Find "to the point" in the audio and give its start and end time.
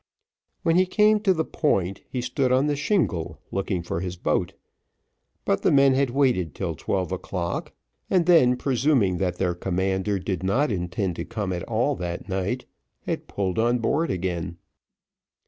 1.19-2.01